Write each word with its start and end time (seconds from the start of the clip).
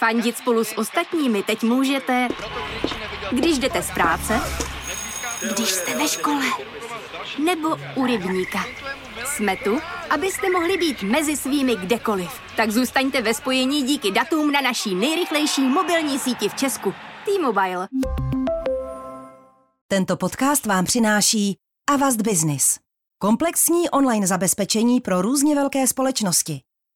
Fandit 0.00 0.36
spolu 0.36 0.64
s 0.64 0.78
ostatními 0.78 1.42
teď 1.42 1.62
můžete, 1.62 2.28
když 3.30 3.58
jdete 3.58 3.82
z 3.82 3.90
práce, 3.90 4.40
když 5.54 5.68
jste 5.68 5.98
ve 5.98 6.08
škole, 6.08 6.44
nebo 7.44 7.68
u 7.96 8.06
rybníka. 8.06 8.64
Jsme 9.24 9.56
tu, 9.56 9.78
abyste 10.10 10.50
mohli 10.50 10.76
být 10.76 11.02
mezi 11.02 11.36
svými 11.36 11.76
kdekoliv. 11.76 12.30
Tak 12.56 12.70
zůstaňte 12.70 13.22
ve 13.22 13.34
spojení 13.34 13.82
díky 13.82 14.10
datům 14.10 14.52
na 14.52 14.60
naší 14.60 14.94
nejrychlejší 14.94 15.62
mobilní 15.62 16.18
síti 16.18 16.48
v 16.48 16.54
Česku. 16.54 16.94
T-Mobile. 17.24 17.88
Tento 19.88 20.16
podcast 20.16 20.66
vám 20.66 20.84
přináší 20.84 21.56
Avast 21.90 22.20
Business. 22.22 22.78
Komplexní 23.18 23.90
online 23.90 24.26
zabezpečení 24.26 25.00
pro 25.00 25.22
různě 25.22 25.54
velké 25.54 25.86
společnosti. 25.86 26.60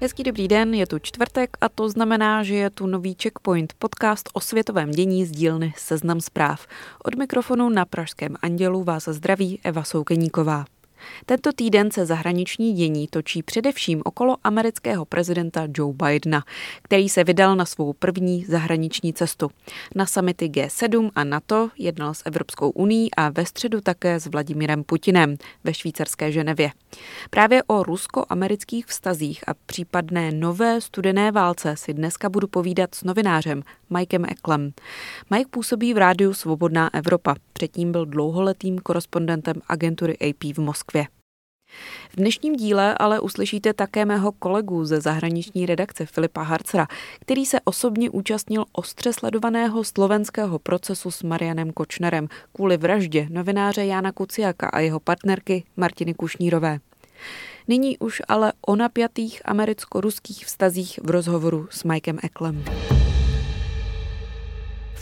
Hezký 0.00 0.22
dobrý 0.22 0.48
den, 0.48 0.74
je 0.74 0.86
tu 0.86 0.98
čtvrtek 0.98 1.56
a 1.60 1.68
to 1.68 1.88
znamená, 1.88 2.42
že 2.42 2.54
je 2.54 2.70
tu 2.70 2.86
nový 2.86 3.16
Checkpoint, 3.22 3.72
podcast 3.78 4.28
o 4.32 4.40
světovém 4.40 4.90
dění 4.90 5.26
z 5.26 5.30
dílny 5.30 5.72
Seznam 5.76 6.20
zpráv. 6.20 6.66
Od 7.04 7.14
mikrofonu 7.14 7.68
na 7.68 7.84
Pražském 7.84 8.36
Andělu 8.42 8.84
vás 8.84 9.08
zdraví 9.08 9.60
Eva 9.64 9.84
Soukeníková. 9.84 10.64
Tento 11.26 11.52
týden 11.52 11.90
se 11.90 12.06
zahraniční 12.06 12.72
dění 12.72 13.08
točí 13.08 13.42
především 13.42 14.02
okolo 14.04 14.36
amerického 14.44 15.04
prezidenta 15.04 15.68
Joe 15.74 15.94
Bidena, 15.94 16.44
který 16.82 17.08
se 17.08 17.24
vydal 17.24 17.56
na 17.56 17.64
svou 17.64 17.92
první 17.92 18.44
zahraniční 18.44 19.12
cestu. 19.12 19.50
Na 19.94 20.06
samity 20.06 20.48
G7 20.48 21.10
a 21.14 21.24
NATO 21.24 21.70
jednal 21.78 22.14
s 22.14 22.22
Evropskou 22.26 22.70
uní 22.70 23.14
a 23.14 23.28
ve 23.28 23.46
středu 23.46 23.80
také 23.80 24.20
s 24.20 24.26
Vladimirem 24.26 24.84
Putinem 24.84 25.36
ve 25.64 25.74
švýcarské 25.74 26.32
Ženevě. 26.32 26.70
Právě 27.30 27.62
o 27.62 27.82
rusko-amerických 27.82 28.86
vztazích 28.86 29.48
a 29.48 29.54
případné 29.66 30.32
nové 30.32 30.80
studené 30.80 31.32
válce 31.32 31.76
si 31.76 31.94
dneska 31.94 32.28
budu 32.28 32.48
povídat 32.48 32.94
s 32.94 33.04
novinářem 33.04 33.62
Mikem 33.90 34.24
Eklem. 34.24 34.72
Mike 35.30 35.50
působí 35.50 35.94
v 35.94 35.98
rádiu 35.98 36.34
Svobodná 36.34 36.94
Evropa. 36.94 37.34
Předtím 37.52 37.92
byl 37.92 38.06
dlouholetým 38.06 38.78
korespondentem 38.78 39.54
agentury 39.68 40.18
AP 40.18 40.44
v 40.54 40.58
Moskvě. 40.58 41.06
V 42.10 42.16
dnešním 42.16 42.56
díle 42.56 42.94
ale 42.98 43.20
uslyšíte 43.20 43.72
také 43.72 44.04
mého 44.04 44.32
kolegu 44.32 44.84
ze 44.84 45.00
zahraniční 45.00 45.66
redakce 45.66 46.06
Filipa 46.06 46.42
Harcera, 46.42 46.86
který 47.20 47.46
se 47.46 47.60
osobně 47.64 48.10
účastnil 48.10 48.64
ostře 48.72 49.12
sledovaného 49.12 49.84
slovenského 49.84 50.58
procesu 50.58 51.10
s 51.10 51.22
Marianem 51.22 51.72
Kočnerem 51.72 52.28
kvůli 52.52 52.76
vraždě 52.76 53.26
novináře 53.30 53.84
Jana 53.84 54.12
Kuciaka 54.12 54.68
a 54.68 54.80
jeho 54.80 55.00
partnerky 55.00 55.64
Martiny 55.76 56.14
Kušnírové. 56.14 56.78
Nyní 57.68 57.98
už 57.98 58.22
ale 58.28 58.52
o 58.66 58.76
napjatých 58.76 59.42
americko-ruských 59.44 60.46
vztazích 60.46 61.00
v 61.02 61.10
rozhovoru 61.10 61.68
s 61.70 61.84
Mikem 61.84 62.18
Eklem 62.22 62.64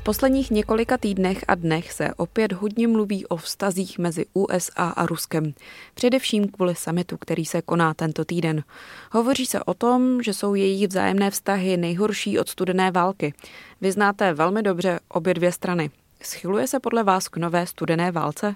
posledních 0.06 0.50
několika 0.50 0.98
týdnech 0.98 1.44
a 1.48 1.54
dnech 1.54 1.92
se 1.92 2.14
opět 2.14 2.52
hodně 2.52 2.88
mluví 2.88 3.26
o 3.26 3.36
vztazích 3.36 3.98
mezi 3.98 4.26
USA 4.34 4.88
a 4.88 5.06
Ruskem. 5.06 5.54
Především 5.94 6.48
kvůli 6.48 6.74
samitu, 6.74 7.16
který 7.16 7.44
se 7.44 7.62
koná 7.62 7.94
tento 7.94 8.24
týden. 8.24 8.62
Hovoří 9.12 9.46
se 9.46 9.62
o 9.62 9.74
tom, 9.74 10.22
že 10.22 10.34
jsou 10.34 10.54
jejich 10.54 10.88
vzájemné 10.88 11.30
vztahy 11.30 11.76
nejhorší 11.76 12.38
od 12.38 12.48
studené 12.48 12.90
války. 12.90 13.34
Vy 13.80 13.92
znáte 13.92 14.34
velmi 14.34 14.62
dobře 14.62 15.00
obě 15.08 15.34
dvě 15.34 15.52
strany. 15.52 15.90
Schyluje 16.22 16.66
se 16.66 16.80
podle 16.80 17.02
vás 17.02 17.28
k 17.28 17.36
nové 17.36 17.66
studené 17.66 18.12
válce? 18.12 18.54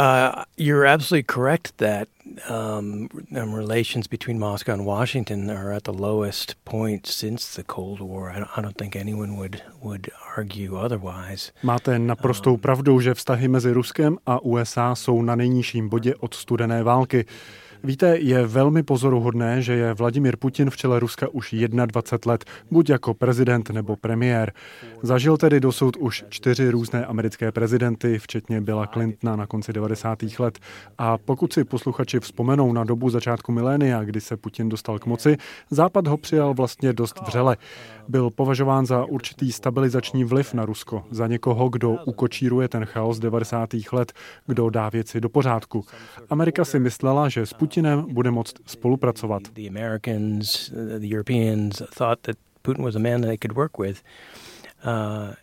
Uh, 0.00 0.44
you're 0.56 0.86
absolutely 0.86 1.22
correct 1.22 1.76
that 1.76 2.08
um, 2.48 3.10
um, 3.36 3.54
relations 3.54 4.06
between 4.06 4.38
Moscow 4.38 4.72
and 4.72 4.86
Washington 4.86 5.50
are 5.50 5.72
at 5.72 5.84
the 5.84 5.92
lowest 5.92 6.56
point 6.64 7.06
since 7.06 7.54
the 7.56 7.62
Cold 7.62 8.00
War. 8.00 8.30
I 8.30 8.38
don't, 8.38 8.48
I 8.56 8.62
don't 8.62 8.78
think 8.78 8.96
anyone 8.96 9.36
would 9.36 9.62
would 9.82 10.10
argue 10.36 10.78
otherwise. 10.78 11.52
Máte 11.62 11.98
naprostou 11.98 12.54
um, 12.54 12.60
pravdu, 12.60 13.00
že 13.00 13.14
vztahy 13.14 13.48
mezi 13.48 13.72
Ruskem 13.72 14.18
a 14.26 14.42
USA 14.42 14.94
jsou 14.94 15.22
na 15.22 15.36
nejnižším 15.36 15.88
bodě 15.88 16.14
od 16.14 16.34
studené 16.34 16.82
války. 16.82 17.24
Víte, 17.84 18.16
je 18.16 18.46
velmi 18.46 18.82
pozoruhodné, 18.82 19.62
že 19.62 19.72
je 19.72 19.94
Vladimir 19.94 20.36
Putin 20.36 20.70
v 20.70 20.76
čele 20.76 21.00
Ruska 21.00 21.28
už 21.32 21.54
21 21.86 22.32
let, 22.32 22.44
buď 22.70 22.90
jako 22.90 23.14
prezident 23.14 23.70
nebo 23.70 23.96
premiér. 23.96 24.52
Zažil 25.02 25.36
tedy 25.36 25.60
dosud 25.60 25.96
už 25.96 26.24
čtyři 26.28 26.70
různé 26.70 27.06
americké 27.06 27.52
prezidenty, 27.52 28.18
včetně 28.18 28.60
Billa 28.60 28.86
Clintona 28.86 29.36
na 29.36 29.46
konci 29.46 29.72
90. 29.72 30.18
let. 30.38 30.58
A 30.98 31.18
pokud 31.18 31.52
si 31.52 31.64
posluchači 31.64 32.20
vzpomenou 32.20 32.72
na 32.72 32.84
dobu 32.84 33.10
začátku 33.10 33.52
milénia, 33.52 34.04
kdy 34.04 34.20
se 34.20 34.36
Putin 34.36 34.68
dostal 34.68 34.98
k 34.98 35.06
moci, 35.06 35.36
Západ 35.70 36.06
ho 36.06 36.16
přijal 36.16 36.54
vlastně 36.54 36.92
dost 36.92 37.20
vřele. 37.26 37.56
Byl 38.08 38.30
považován 38.30 38.86
za 38.86 39.04
určitý 39.04 39.52
stabilizační 39.52 40.24
vliv 40.24 40.54
na 40.54 40.64
Rusko, 40.64 41.04
za 41.10 41.26
někoho, 41.26 41.68
kdo 41.68 41.96
ukočíruje 42.04 42.68
ten 42.68 42.84
chaos 42.84 43.18
90. 43.18 43.70
let, 43.92 44.12
kdo 44.46 44.70
dá 44.70 44.88
věci 44.88 45.20
do 45.20 45.28
pořádku. 45.28 45.84
Amerika 46.30 46.64
si 46.64 46.78
myslela, 46.78 47.28
že 47.28 47.46
s 47.46 47.52
Putinem 47.52 47.69
bude 48.08 48.30
moct 48.30 48.54
spolupracovat. 48.66 49.42
Uh, 54.86 55.34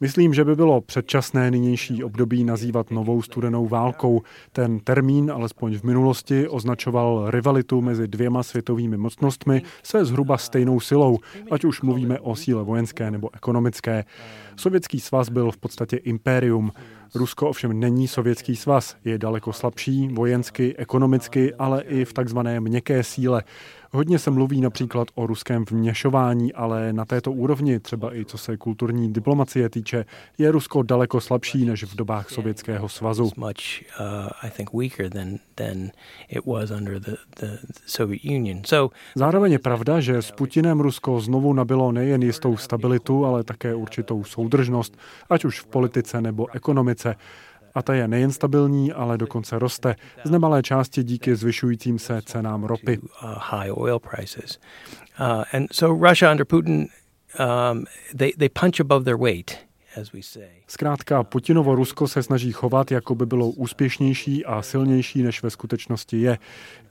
Myslím, 0.00 0.34
že 0.34 0.44
by 0.44 0.56
bylo 0.56 0.80
předčasné 0.80 1.50
nynější 1.50 2.04
období 2.04 2.44
nazývat 2.44 2.90
novou 2.90 3.22
studenou 3.22 3.68
válkou. 3.68 4.22
Ten 4.52 4.80
termín, 4.80 5.30
alespoň 5.30 5.78
v 5.78 5.82
minulosti, 5.82 6.48
označoval 6.48 7.30
rivalitu 7.30 7.80
mezi 7.80 8.08
dvěma 8.08 8.42
světovými 8.42 8.96
mocnostmi 8.96 9.62
se 9.82 10.04
zhruba 10.04 10.38
stejnou 10.38 10.80
silou, 10.80 11.18
ať 11.50 11.64
už 11.64 11.82
mluvíme 11.82 12.20
o 12.20 12.36
síle 12.36 12.64
vojenské 12.64 13.10
nebo 13.10 13.30
ekonomické. 13.34 14.04
Sovětský 14.56 15.00
svaz 15.00 15.28
byl 15.28 15.50
v 15.50 15.56
podstatě 15.56 15.96
impérium. 15.96 16.72
Rusko 17.14 17.48
ovšem 17.48 17.80
není 17.80 18.08
sovětský 18.08 18.56
svaz, 18.56 18.96
je 19.04 19.18
daleko 19.18 19.52
slabší 19.52 20.08
vojensky, 20.08 20.76
ekonomicky, 20.76 21.54
ale 21.54 21.82
i 21.82 22.04
v 22.04 22.12
takzvané 22.12 22.60
měkké 22.60 23.02
síle. 23.02 23.42
Hodně 23.94 24.18
se 24.18 24.30
mluví 24.30 24.60
například 24.60 25.08
o 25.14 25.26
ruském 25.26 25.64
vměšování, 25.70 26.52
ale 26.52 26.92
na 26.92 27.04
této 27.04 27.32
úrovni, 27.32 27.80
třeba 27.80 28.16
i 28.16 28.24
co 28.24 28.38
se 28.38 28.56
kulturní 28.56 29.12
diplomacie 29.12 29.68
týče, 29.68 30.04
je 30.38 30.52
Rusko 30.52 30.82
daleko 30.82 31.20
slabší 31.20 31.64
než 31.64 31.84
v 31.84 31.96
dobách 31.96 32.30
Sovětského 32.30 32.88
svazu. 32.88 33.30
Zároveň 39.14 39.52
je 39.52 39.58
pravda, 39.58 40.00
že 40.00 40.22
s 40.22 40.30
Putinem 40.30 40.80
Rusko 40.80 41.20
znovu 41.20 41.52
nabilo 41.52 41.92
nejen 41.92 42.22
jistou 42.22 42.56
stabilitu, 42.56 43.26
ale 43.26 43.44
také 43.44 43.74
určitou 43.74 44.24
soudržnost, 44.24 44.96
ať 45.30 45.44
už 45.44 45.60
v 45.60 45.66
politice 45.66 46.20
nebo 46.20 46.54
ekonomice 46.54 47.16
a 47.74 47.82
ta 47.82 47.94
je 47.94 48.08
nejen 48.08 48.32
stabilní, 48.32 48.92
ale 48.92 49.18
dokonce 49.18 49.58
roste 49.58 49.96
z 50.24 50.30
nemalé 50.30 50.62
části 50.62 51.04
díky 51.04 51.36
zvyšujícím 51.36 51.98
se 51.98 52.22
cenám 52.22 52.64
ropy. 52.64 53.00
Zkrátka, 60.66 61.22
Putinovo 61.22 61.74
Rusko 61.74 62.08
se 62.08 62.22
snaží 62.22 62.52
chovat, 62.52 62.90
jako 62.90 63.14
by 63.14 63.26
bylo 63.26 63.48
úspěšnější 63.48 64.44
a 64.44 64.62
silnější, 64.62 65.22
než 65.22 65.42
ve 65.42 65.50
skutečnosti 65.50 66.20
je. 66.20 66.38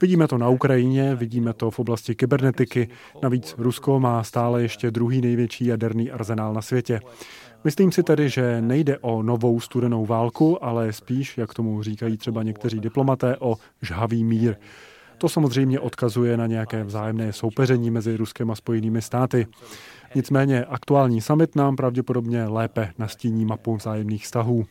Vidíme 0.00 0.28
to 0.28 0.38
na 0.38 0.48
Ukrajině, 0.48 1.14
vidíme 1.14 1.52
to 1.52 1.70
v 1.70 1.78
oblasti 1.78 2.14
kybernetiky. 2.14 2.88
Navíc 3.22 3.54
Rusko 3.58 4.00
má 4.00 4.24
stále 4.24 4.62
ještě 4.62 4.90
druhý 4.90 5.20
největší 5.20 5.66
jaderný 5.66 6.10
arzenál 6.10 6.54
na 6.54 6.62
světě. 6.62 7.00
Myslím 7.64 7.92
si 7.92 8.02
tedy, 8.02 8.28
že 8.28 8.60
nejde 8.60 8.98
o 8.98 9.22
novou 9.22 9.60
studenou 9.60 10.06
válku, 10.06 10.64
ale 10.64 10.92
spíš, 10.92 11.38
jak 11.38 11.54
tomu 11.54 11.82
říkají 11.82 12.16
třeba 12.16 12.42
někteří 12.42 12.80
diplomaté, 12.80 13.36
o 13.36 13.56
žhavý 13.82 14.24
mír. 14.24 14.56
To 15.18 15.28
samozřejmě 15.28 15.80
odkazuje 15.80 16.36
na 16.36 16.46
nějaké 16.46 16.84
vzájemné 16.84 17.32
soupeření 17.32 17.90
mezi 17.90 18.16
Ruskem 18.16 18.50
a 18.50 18.54
Spojenými 18.54 19.02
státy. 19.02 19.46
Nicméně 20.14 20.64
aktuální 20.64 21.20
summit 21.20 21.56
nám 21.56 21.76
pravděpodobně 21.76 22.46
lépe 22.46 22.92
nastíní 22.98 23.44
mapu 23.44 23.76
vzájemných 23.76 24.24
vztahů. 24.24 24.66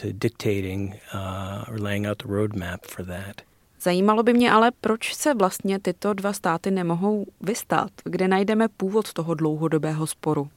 To 0.00 0.06
dictating 0.12 0.94
uh, 1.14 1.74
or 1.74 1.82
laying 1.82 2.06
out 2.06 2.22
the 2.22 2.28
roadmap 2.28 2.80
for 2.86 3.06
that. 3.06 3.49
Zajímalo 3.82 4.22
by 4.22 4.32
mě 4.32 4.52
ale, 4.52 4.70
proč 4.80 5.14
se 5.14 5.34
vlastně 5.34 5.78
tyto 5.78 6.14
dva 6.14 6.32
státy 6.32 6.70
nemohou 6.70 7.26
vystát, 7.40 7.90
kde 8.04 8.28
najdeme 8.28 8.68
původ 8.68 9.12
toho 9.12 9.34
dlouhodobého 9.34 10.06
sporu. 10.06 10.48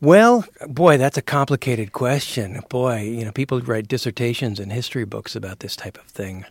Well, 0.00 0.40
boy, 0.66 0.98
that's 0.98 1.18
a 1.18 1.22
complicated 1.30 1.90
question. 1.90 2.60
Boy, 2.70 3.06
you 3.06 3.22
know, 3.22 3.32
people 3.32 3.60
write 3.60 3.88
dissertations 3.88 4.60
and 4.60 4.72
history 4.72 5.06
books 5.06 5.36
about 5.36 5.58
this 5.58 5.76
type 5.76 6.00
of 6.00 6.12
thing. 6.12 6.44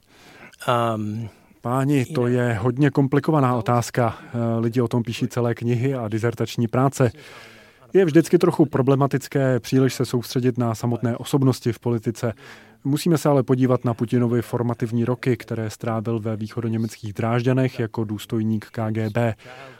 Um, 0.67 1.29
Páni, 1.63 2.05
to 2.05 2.27
je 2.27 2.53
hodně 2.53 2.89
komplikovaná 2.89 3.55
otázka. 3.55 4.17
Eh, 4.23 4.59
lidi 4.59 4.81
o 4.81 4.87
tom 4.87 5.03
píší 5.03 5.27
celé 5.27 5.55
knihy 5.55 5.95
a 5.95 6.07
dizertační 6.07 6.67
práce. 6.67 7.11
Je 7.93 8.05
vždycky 8.05 8.37
trochu 8.37 8.65
problematické 8.65 9.59
příliš 9.59 9.93
se 9.93 10.05
soustředit 10.05 10.57
na 10.57 10.75
samotné 10.75 11.17
osobnosti 11.17 11.73
v 11.73 11.79
politice. 11.79 12.33
Musíme 12.85 13.17
se 13.17 13.29
ale 13.29 13.43
podívat 13.43 13.85
na 13.85 13.93
Putinovi 13.93 14.41
formativní 14.41 15.05
roky, 15.05 15.37
které 15.37 15.69
strávil 15.69 16.19
ve 16.19 16.35
východoněmeckých 16.35 17.13
Drážďanech 17.13 17.79
jako 17.79 18.03
důstojník 18.03 18.65
KGB. 18.65 19.17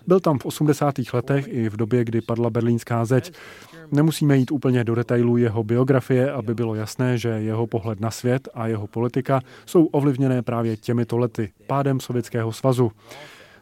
Byl 0.08 0.20
tam 0.20 0.40
v 0.40 0.46
80. 0.46 0.96
letech 1.14 1.48
i 1.48 1.70
v 1.70 1.78
době, 1.78 2.06
kdy 2.06 2.22
padla 2.22 2.50
berlínská 2.50 3.06
zeď. 3.06 3.34
Nemusíme 3.92 4.38
jít 4.38 4.52
úplně 4.52 4.84
do 4.84 4.96
detailů 4.96 5.38
jeho 5.38 5.64
biografie, 5.64 6.32
aby 6.32 6.56
bylo 6.56 6.76
jasné, 6.76 7.18
že 7.18 7.30
jeho 7.30 7.68
pohled 7.68 8.00
na 8.00 8.12
svět 8.12 8.50
a 8.54 8.68
jeho 8.68 8.88
politika 8.88 9.42
jsou 9.66 9.86
ovlivněné 9.86 10.42
právě 10.42 10.78
těmito 10.78 11.18
lety, 11.18 11.52
pádem 11.68 12.00
Sovětského 12.00 12.54
svazu. 12.54 12.92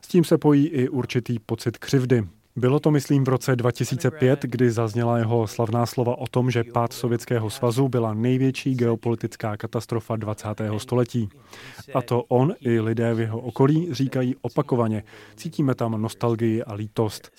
S 0.01 0.07
tím 0.07 0.23
se 0.23 0.37
pojí 0.37 0.67
i 0.67 0.89
určitý 0.89 1.39
pocit 1.39 1.77
křivdy. 1.77 2.23
Bylo 2.55 2.79
to, 2.79 2.91
myslím, 2.91 3.23
v 3.23 3.27
roce 3.27 3.55
2005, 3.55 4.41
kdy 4.41 4.71
zazněla 4.71 5.17
jeho 5.17 5.47
slavná 5.47 5.85
slova 5.85 6.17
o 6.17 6.27
tom, 6.27 6.51
že 6.51 6.63
pád 6.63 6.93
Sovětského 6.93 7.49
svazu 7.49 7.87
byla 7.87 8.13
největší 8.13 8.75
geopolitická 8.75 9.57
katastrofa 9.57 10.15
20. 10.15 10.47
století. 10.77 11.29
A 11.93 12.01
to 12.01 12.23
on 12.23 12.53
i 12.59 12.79
lidé 12.79 13.13
v 13.13 13.19
jeho 13.19 13.39
okolí 13.39 13.87
říkají 13.91 14.35
opakovaně. 14.41 15.03
Cítíme 15.35 15.75
tam 15.75 16.01
nostalgii 16.01 16.63
a 16.63 16.73
lítost. 16.73 17.31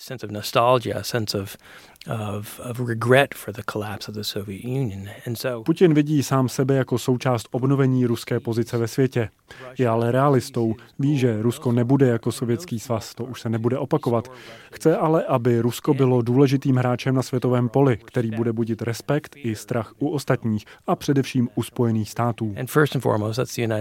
Of 2.07 2.59
of 2.59 2.79
regret 2.79 3.33
for 3.33 3.53
the 3.53 3.61
collapse 3.71 4.11
of 4.11 4.15
the 4.15 4.21
Soviet 4.21 4.63
Union. 4.63 5.09
And 5.27 5.35
so 5.35 5.63
Putin 5.63 5.93
vidí 5.93 6.23
sám 6.23 6.49
sebe 6.49 6.75
jako 6.75 6.97
součást 6.97 7.47
obnovení 7.51 8.05
ruské 8.05 8.39
pozice 8.39 8.77
ve 8.77 8.87
světě. 8.87 9.29
Je 9.77 9.87
ale 9.87 10.11
realistou, 10.11 10.75
ví, 10.99 11.17
že 11.17 11.41
Rusko 11.41 11.71
nebude 11.71 12.07
jako 12.07 12.31
sovětský 12.31 12.79
svaz, 12.79 13.15
to 13.15 13.23
už 13.23 13.41
se 13.41 13.49
nebude 13.49 13.77
opakovat. 13.77 14.31
Chce 14.71 14.97
ale, 14.97 15.23
aby 15.23 15.59
Rusko 15.59 15.93
bylo 15.93 16.21
důležitým 16.21 16.75
hráčem 16.75 17.15
na 17.15 17.21
světovém 17.21 17.69
poli, 17.69 17.97
který 17.97 18.31
bude 18.31 18.53
budit 18.53 18.81
respekt 18.81 19.35
i 19.37 19.55
strach 19.55 19.93
u 19.99 20.09
ostatních 20.09 20.65
a 20.87 20.95
především 20.95 21.49
u 21.55 21.63
Spojených 21.63 22.09
států. 22.09 22.55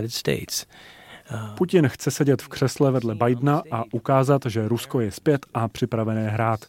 States. 0.08 0.66
Putin 1.54 1.88
chce 1.88 2.10
sedět 2.10 2.42
v 2.42 2.48
křesle 2.48 2.90
vedle 2.90 3.14
Bidena 3.14 3.62
a 3.70 3.84
ukázat, 3.92 4.42
že 4.46 4.68
Rusko 4.68 5.00
je 5.00 5.10
zpět 5.10 5.46
a 5.54 5.68
připravené 5.68 6.28
hrát. 6.28 6.60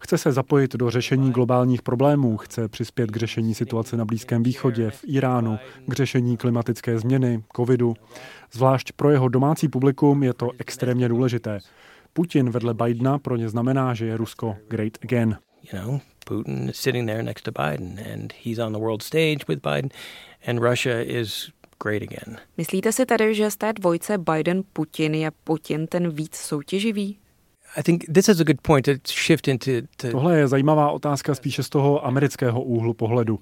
Chce 0.00 0.18
se 0.18 0.32
zapojit 0.32 0.74
do 0.74 0.90
řešení 0.90 1.30
globálních 1.30 1.82
problémů, 1.82 2.36
chce 2.36 2.68
přispět 2.68 3.10
k 3.10 3.16
řešení 3.16 3.54
situace 3.54 3.96
na 3.96 4.04
Blízkém 4.04 4.42
východě, 4.42 4.90
v 4.90 5.04
Iránu, 5.06 5.58
k 5.86 5.92
řešení 5.92 6.36
klimatické 6.36 6.98
změny, 6.98 7.42
covidu. 7.56 7.94
Zvlášť 8.52 8.92
pro 8.92 9.10
jeho 9.10 9.28
domácí 9.28 9.68
publikum 9.68 10.22
je 10.22 10.34
to 10.34 10.50
extrémně 10.58 11.08
důležité. 11.08 11.58
Putin 12.12 12.50
vedle 12.50 12.74
Bidena 12.74 13.18
pro 13.18 13.36
ně 13.36 13.48
znamená, 13.48 13.94
že 13.94 14.06
je 14.06 14.16
Rusko 14.16 14.56
great 14.68 14.98
again. 15.04 15.36
You 15.72 15.82
know, 15.82 16.00
Putin 16.24 16.68
is 16.68 16.76
sitting 16.76 17.08
there 17.08 17.22
next 17.22 17.42
to 17.42 17.50
Biden 17.50 17.98
and 18.12 18.32
he's 18.44 18.58
on 18.58 18.72
the 18.72 18.78
world 18.78 19.02
stage 19.02 19.38
with 19.48 19.60
Biden 19.62 19.90
and 20.46 20.60
Russia 20.60 21.00
is 21.02 21.50
great 21.82 22.02
again. 22.02 22.38
Myslíte 22.56 22.92
si 22.92 23.06
tedy, 23.06 23.34
že 23.34 23.50
z 23.50 23.56
té 23.56 23.72
dvojce 23.72 24.18
Biden-Putin 24.18 25.14
je 25.14 25.30
Putin 25.44 25.86
ten 25.86 26.10
víc 26.10 26.36
soutěživý? 26.36 27.18
I 27.76 27.82
think 27.82 28.04
this 28.12 28.28
is 28.28 28.40
a 28.40 28.44
good 28.44 28.60
point 28.62 28.84
to 28.84 28.92
shift 29.06 29.48
into. 29.48 29.70
To... 29.96 30.10
Tohle 30.10 30.38
je 30.38 30.48
zajímavá 30.48 30.90
otázka 30.90 31.34
spíše 31.34 31.62
z 31.62 31.68
toho 31.68 32.06
amerického 32.06 32.62
úhlu 32.62 32.94
pohledu. 32.94 33.40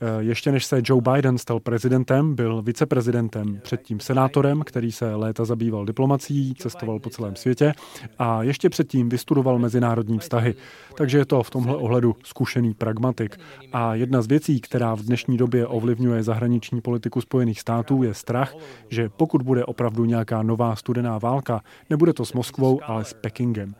Eh, 0.00 0.22
ještě 0.22 0.52
než 0.52 0.66
se 0.66 0.80
Joe 0.84 1.02
Biden 1.12 1.38
stal 1.38 1.60
prezidentem, 1.60 2.34
byl 2.34 2.62
viceprezidentem, 2.62 3.60
předtím 3.62 4.00
senátorem, 4.00 4.62
který 4.62 4.92
se 4.92 5.14
léta 5.14 5.44
zabýval 5.44 5.84
diplomací, 5.84 6.54
cestoval 6.54 6.98
po 6.98 7.10
celém 7.10 7.36
světě 7.36 7.72
a 8.18 8.42
ještě 8.42 8.70
předtím 8.70 9.08
vystudoval 9.08 9.58
mezinárodní 9.58 10.18
vztahy. 10.18 10.54
Takže 10.94 11.18
je 11.18 11.24
to 11.24 11.42
v 11.42 11.50
tomhle 11.50 11.76
ohledu 11.76 12.16
zkušený 12.24 12.74
pragmatik. 12.74 13.36
A 13.72 13.94
jedna 13.94 14.22
z 14.22 14.26
věcí, 14.26 14.60
která 14.60 14.94
v 14.94 15.02
dnešní 15.02 15.36
době 15.36 15.66
ovlivňuje 15.66 16.22
zahraniční 16.22 16.80
politiku 16.80 17.20
Spojených 17.20 17.60
států, 17.60 18.02
je 18.02 18.14
strach, 18.14 18.54
že 18.88 19.08
pokud 19.08 19.42
bude 19.42 19.64
opravdu 19.64 20.04
nějaká 20.04 20.42
nová 20.42 20.76
studená 20.76 21.18
válka, 21.18 21.60
nebude 21.90 22.12
to 22.12 22.24
s 22.24 22.32
Moskvou, 22.32 22.80
ale 22.84 23.04
s 23.04 23.12
Pekingem. 23.12 23.74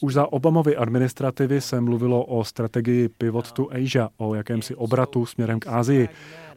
Už 0.00 0.14
za 0.14 0.32
Obamovy 0.32 0.76
administrativy 0.76 1.60
se 1.60 1.80
mluvilo 1.80 2.24
o 2.24 2.44
strategii 2.44 3.08
Pivot 3.08 3.52
to 3.52 3.68
Asia, 3.72 4.08
o 4.16 4.34
jakémsi 4.34 4.74
obratu 4.74 5.26
směrem 5.26 5.60
k 5.60 5.66
Ázii. 5.66 6.08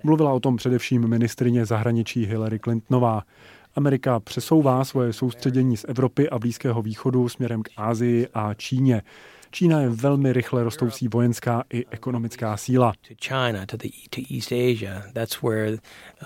Mluvila 0.04 0.34
o 0.34 0.40
tom 0.40 0.58
především 0.58 1.08
ministrině 1.08 1.66
zahraničí 1.66 2.26
Hillary 2.26 2.60
Clintonová. 2.60 3.24
Amerika 3.76 4.20
přesouvá 4.20 4.86
svoje 4.86 5.14
soustředění 5.14 5.78
z 5.78 5.86
Evropy 5.88 6.30
a 6.30 6.40
Blízkého 6.40 6.82
východu 6.82 7.30
směrem 7.30 7.64
k 7.64 7.70
Ázii 7.78 8.28
a 8.34 8.54
Číně. 8.54 9.02
Čína 9.52 9.82
je 9.82 9.90
velmi 9.90 10.34
rychle 10.34 10.64
rostoucí 10.64 11.08
vojenská 11.08 11.64
i 11.70 11.86
ekonomická 11.90 12.58
síla. 12.58 12.94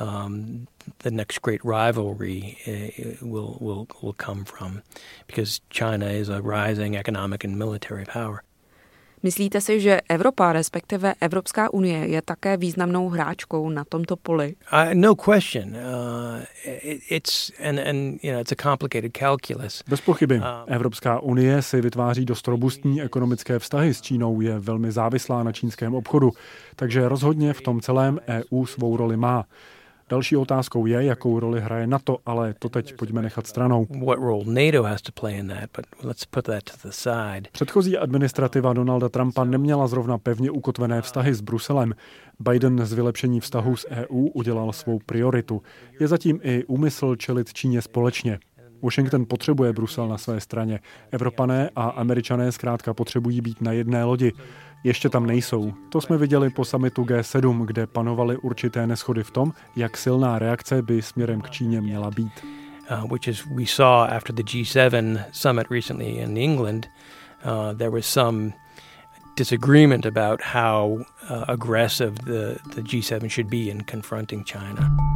Um, 0.01 0.68
the 0.98 1.12
next 1.12 1.39
great 1.42 1.62
rivalry 1.63 2.57
uh, 2.68 3.30
will, 3.31 3.57
will, 3.62 3.88
will 4.01 4.13
come 4.13 4.45
from, 4.45 4.81
because 5.27 5.62
China 5.69 6.06
is 6.06 6.30
a 6.30 6.42
rising 6.42 6.95
economic 6.98 7.45
and 7.45 7.57
military 7.57 8.06
power. 8.06 8.42
Myslíte 9.25 9.62
si, 9.62 9.80
že 9.80 10.01
Evropa, 10.10 10.54
respektive 10.54 11.13
Evropská 11.22 11.74
unie, 11.74 11.98
je 11.98 12.22
také 12.22 12.57
významnou 12.57 13.10
hráčkou 13.10 13.69
na 13.69 13.83
tomto 13.83 14.16
poli? 14.16 14.56
Uh, 14.74 14.94
no 14.94 15.16
question. 15.16 15.74
Uh, 15.74 16.45
it, 16.66 17.01
it's 17.10 17.51
and, 17.63 17.80
and 17.80 18.24
you 18.24 18.31
know 18.31 18.42
it's 18.42 18.51
a 18.51 18.56
complicated 18.56 19.18
calculus. 19.18 19.83
Bez 19.88 20.01
pochyby. 20.01 20.38
Uh, 20.38 20.45
Evropská 20.68 21.19
unie 21.19 21.62
si 21.62 21.81
vytváří 21.81 22.25
dost 22.25 22.48
robustní 22.48 23.01
ekonomické 23.01 23.60
vztahy 23.60 23.94
s 23.94 24.01
Čínou, 24.01 24.42
je 24.42 24.60
velmi 24.60 24.92
závislá 24.92 25.44
na 25.44 25.51
čínském 25.51 25.95
obchodu, 25.95 26.31
takže 26.75 27.10
rozhodně 27.10 27.54
v 27.54 27.62
tom 27.62 27.81
celém 27.81 28.19
EU 28.27 28.66
svou 28.66 28.98
roli 28.98 29.18
má. 29.18 29.45
Další 30.10 30.38
otázkou 30.38 30.86
je, 30.86 31.04
jakou 31.04 31.40
roli 31.40 31.62
hraje 31.62 31.88
NATO, 31.88 32.18
ale 32.25 32.54
to 32.60 32.69
teď 32.69 32.96
pojďme 32.96 33.22
nechat 33.22 33.48
stranou. 33.48 33.88
Předchozí 37.52 37.98
administrativa 37.98 38.74
Donalda 38.74 39.10
Trumpa 39.10 39.44
neměla 39.44 39.88
zrovna 39.88 40.18
pevně 40.18 40.51
ukotvené 40.51 41.01
vztahy 41.01 41.34
s 41.34 41.41
Bruselem. 41.41 41.94
Biden 42.39 42.86
z 42.86 42.94
vylepšení 42.94 43.39
vztahů 43.39 43.75
s 43.75 43.88
EU 43.89 44.27
udělal 44.34 44.74
svou 44.74 45.00
prioritu. 45.06 45.62
Je 46.00 46.08
zatím 46.08 46.39
i 46.44 46.63
úmysl 46.65 47.15
čelit 47.15 47.53
Číně 47.53 47.82
společně. 47.82 48.39
Washington 48.82 49.25
potřebuje 49.25 49.74
Brusel 49.74 50.08
na 50.08 50.18
své 50.18 50.39
straně. 50.39 50.79
Evropané 51.12 51.70
a 51.75 51.84
američané 51.89 52.51
zkrátka 52.51 52.94
potřebují 52.94 53.41
být 53.41 53.62
na 53.62 53.72
jedné 53.72 54.03
lodi 54.03 54.34
ještě 54.86 55.10
tam 55.10 55.25
nejsou. 55.25 55.74
To 55.89 56.01
jsme 56.01 56.18
viděli 56.18 56.50
po 56.50 56.65
samitu 56.65 57.04
G7, 57.04 57.65
kde 57.65 57.88
panovaly 57.88 58.38
určité 58.38 58.88
neschody 58.88 59.24
v 59.24 59.32
tom, 59.32 59.54
jak 59.75 59.98
silná 59.98 60.39
reakce 60.39 60.82
by 60.82 61.01
směrem 61.01 61.42
k 61.42 61.50
Číně 61.50 61.82
měla 61.82 62.12
být. 62.12 62.46
Uh, 62.92 63.12
which 63.12 63.27
is 63.27 63.46
we 63.46 63.65
saw 63.65 64.10
after 64.15 64.36
the 64.36 64.44
G7 64.44 65.24
summit 65.32 65.68
recently 65.72 66.06
in 66.06 66.38
England, 66.38 66.88
uh, 67.46 67.77
there 67.77 67.89
was 67.89 68.06
some 68.06 68.54
disagreement 69.36 70.06
about 70.06 70.42
how 70.42 71.00
uh, 71.30 71.46
aggressive 71.48 72.12
the, 72.25 72.58
the 72.75 72.82
G7 72.82 73.30
should 73.30 73.50
be 73.50 73.70
in 73.70 73.84
confronting 73.92 74.44
China. 74.44 75.14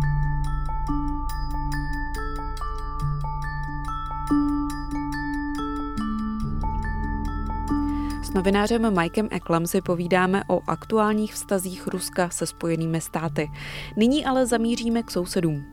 S 8.29 8.33
novinářem 8.33 9.01
Mikem 9.01 9.27
Eklem 9.31 9.67
si 9.67 9.81
povídáme 9.81 10.43
o 10.47 10.61
aktuálních 10.67 11.33
vztazích 11.33 11.87
Ruska 11.87 12.29
se 12.29 12.45
spojenými 12.45 13.01
státy. 13.01 13.51
Nyní 13.97 14.25
ale 14.25 14.45
zamíříme 14.45 15.03
k 15.03 15.11
sousedům. 15.11 15.65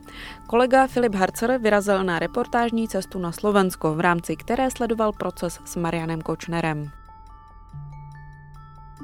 Kolega 0.46 0.86
Filip 0.86 1.14
Harcer 1.14 1.58
vyrazil 1.62 2.04
na 2.04 2.18
reportážní 2.18 2.88
cestu 2.88 3.18
na 3.18 3.32
Slovensko, 3.32 3.94
v 3.94 4.00
rámci 4.00 4.36
které 4.36 4.70
sledoval 4.70 5.12
proces 5.12 5.60
s 5.64 5.76
Marianem 5.76 6.20
Kočnerem. 6.22 6.90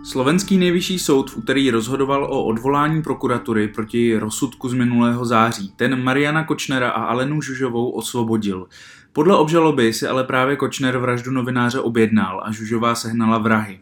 Slovenský 0.04 0.58
nejvyšší 0.58 0.98
soud 0.98 1.30
v 1.30 1.36
úterý 1.36 1.70
rozhodoval 1.70 2.24
o 2.24 2.44
odvolání 2.44 3.02
prokuratury 3.02 3.68
proti 3.68 4.16
rozsudku 4.16 4.68
z 4.68 4.74
minulého 4.74 5.24
září. 5.24 5.72
Ten 5.76 6.02
Mariana 6.02 6.44
Kočnera 6.44 6.90
a 6.90 7.04
Alenu 7.04 7.42
Žužovou 7.42 7.90
osvobodil. 7.90 8.66
Podle 9.14 9.36
obžaloby 9.36 9.92
si 9.92 10.06
ale 10.06 10.24
právě 10.24 10.56
Kočner 10.56 10.98
vraždu 10.98 11.30
novináře 11.30 11.80
objednal 11.80 12.42
a 12.44 12.52
Žužová 12.52 12.94
sehnala 12.94 13.38
vrahy. 13.38 13.80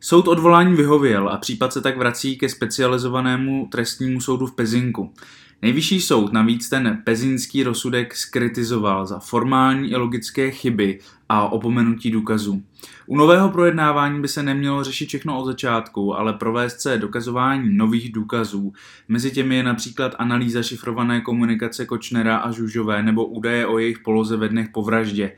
Soud 0.00 0.28
odvolání 0.28 0.74
vyhověl 0.76 1.28
a 1.28 1.36
případ 1.36 1.72
se 1.72 1.80
tak 1.80 1.98
vrací 1.98 2.36
ke 2.36 2.48
specializovanému 2.48 3.68
trestnímu 3.72 4.20
soudu 4.20 4.46
v 4.46 4.54
Pezinku. 4.54 5.14
Nejvyšší 5.62 6.00
soud 6.00 6.32
navíc 6.32 6.68
ten 6.68 7.02
pezínský 7.04 7.62
rozsudek 7.62 8.16
skritizoval 8.16 9.06
za 9.06 9.18
formální 9.18 9.90
i 9.90 9.96
logické 9.96 10.50
chyby 10.50 10.98
a 11.34 11.48
opomenutí 11.48 12.10
důkazů. 12.10 12.62
U 13.06 13.16
nového 13.16 13.48
projednávání 13.48 14.20
by 14.20 14.28
se 14.28 14.42
nemělo 14.42 14.84
řešit 14.84 15.08
všechno 15.08 15.38
od 15.38 15.44
začátku, 15.44 16.14
ale 16.18 16.32
provést 16.32 16.80
se 16.80 16.98
dokazování 16.98 17.76
nových 17.76 18.12
důkazů. 18.12 18.72
Mezi 19.08 19.30
těmi 19.30 19.56
je 19.56 19.62
například 19.62 20.14
analýza 20.18 20.62
šifrované 20.62 21.20
komunikace 21.20 21.86
Kočnera 21.86 22.36
a 22.36 22.50
Žužové 22.50 23.02
nebo 23.02 23.26
údaje 23.26 23.66
o 23.66 23.78
jejich 23.78 23.98
poloze 23.98 24.36
ve 24.36 24.48
dnech 24.48 24.68
po 24.68 24.82
vraždě. 24.82 25.32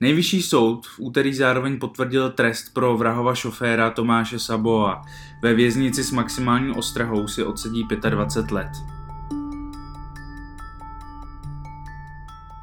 Nejvyšší 0.00 0.42
soud 0.42 0.86
v 0.86 1.00
úterý 1.00 1.34
zároveň 1.34 1.78
potvrdil 1.78 2.30
trest 2.30 2.74
pro 2.74 2.96
vrahova 2.96 3.34
šoféra 3.34 3.90
Tomáše 3.90 4.38
Saboa. 4.38 5.02
Ve 5.42 5.54
věznici 5.54 6.04
s 6.04 6.12
maximální 6.12 6.74
ostrahou 6.74 7.28
si 7.28 7.44
odsedí 7.44 7.88
25 8.10 8.50
let. 8.50 8.99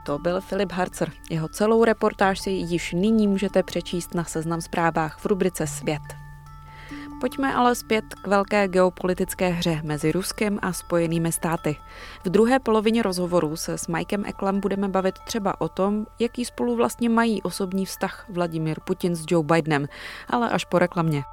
To 0.07 0.19
byl 0.19 0.41
Filip 0.41 0.71
Harcer. 0.71 1.11
Jeho 1.29 1.47
celou 1.47 1.83
reportáž 1.83 2.39
si 2.39 2.49
již 2.49 2.93
nyní 2.93 3.27
můžete 3.27 3.63
přečíst 3.63 4.13
na 4.13 4.23
seznam 4.23 4.61
zprávách 4.61 5.19
v 5.19 5.25
rubrice 5.25 5.67
Svět. 5.67 6.01
Pojďme 7.21 7.53
ale 7.53 7.75
zpět 7.75 8.05
k 8.23 8.27
velké 8.27 8.67
geopolitické 8.67 9.49
hře 9.49 9.81
mezi 9.83 10.11
Ruskem 10.11 10.59
a 10.61 10.73
Spojenými 10.73 11.31
státy. 11.31 11.77
V 12.25 12.29
druhé 12.29 12.59
polovině 12.59 13.03
rozhovoru 13.03 13.55
se 13.55 13.77
s 13.77 13.87
Mikem 13.87 14.25
Eklem 14.25 14.59
budeme 14.59 14.87
bavit 14.87 15.15
třeba 15.25 15.61
o 15.61 15.69
tom, 15.69 16.05
jaký 16.19 16.45
spolu 16.45 16.75
vlastně 16.75 17.09
mají 17.09 17.41
osobní 17.41 17.85
vztah 17.85 18.25
Vladimír 18.29 18.79
Putin 18.85 19.15
s 19.15 19.25
Joe 19.29 19.45
Bidenem, 19.45 19.87
ale 20.29 20.49
až 20.49 20.65
po 20.65 20.79
reklamě. 20.79 21.23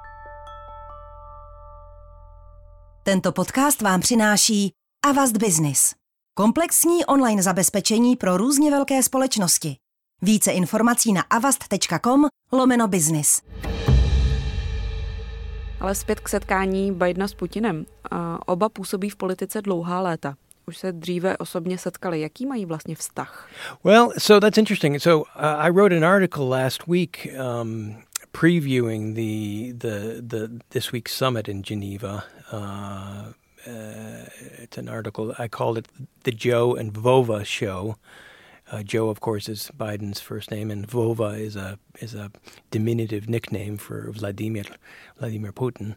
Tento 3.02 3.32
podcast 3.32 3.82
vám 3.82 4.00
přináší 4.00 4.72
Avast 5.06 5.36
Business. 5.36 6.03
Komplexní 6.36 7.04
online 7.04 7.42
zabezpečení 7.42 8.16
pro 8.16 8.36
různě 8.36 8.70
velké 8.70 9.02
společnosti. 9.02 9.76
Více 10.22 10.50
informací 10.52 11.12
na 11.12 11.22
avast.com 11.30 12.26
lomeno 12.52 12.88
business. 12.88 13.42
Ale 15.80 15.94
zpět 15.94 16.20
k 16.20 16.28
setkání 16.28 16.92
Bidena 16.92 17.28
s 17.28 17.34
Putinem. 17.34 17.86
Oba 18.46 18.68
působí 18.68 19.10
v 19.10 19.16
politice 19.16 19.62
dlouhá 19.62 20.00
léta. 20.00 20.34
Už 20.66 20.78
se 20.78 20.92
dříve 20.92 21.36
osobně 21.36 21.78
setkali. 21.78 22.20
Jaký 22.20 22.46
mají 22.46 22.66
vlastně 22.66 22.94
vztah? 22.94 23.48
Well, 23.84 24.12
so 24.18 24.40
that's 24.40 24.58
interesting. 24.58 25.02
So 25.02 25.24
uh, 25.36 25.64
I 25.66 25.70
wrote 25.70 25.96
an 25.96 26.04
article 26.04 26.44
last 26.44 26.86
week 26.86 27.28
um, 27.60 27.96
previewing 28.32 29.14
the, 29.14 29.72
the, 29.88 30.20
the 30.20 30.48
this 30.68 30.92
week's 30.92 31.12
summit 31.12 31.48
in 31.48 31.62
Geneva. 31.62 32.22
Uh, 32.52 33.32
uh, 33.66 34.28
it's 34.62 34.78
an 34.78 34.88
article 34.88 35.34
I 35.38 35.48
called 35.48 35.78
it 35.78 35.88
the 36.24 36.32
Joe 36.32 36.74
and 36.74 36.92
Vova 36.92 37.44
show. 37.44 37.96
Uh, 38.72 38.82
Joe, 38.82 39.10
of 39.10 39.20
course, 39.20 39.48
is 39.48 39.70
Biden's 39.76 40.20
first 40.20 40.50
name, 40.50 40.70
and 40.70 40.88
Vova 40.88 41.38
is 41.38 41.56
a 41.56 41.78
is 42.00 42.14
a 42.14 42.30
diminutive 42.70 43.28
nickname 43.28 43.76
for 43.76 44.10
Vladimir 44.12 44.64
Vladimir 45.18 45.52
Putin. 45.52 45.94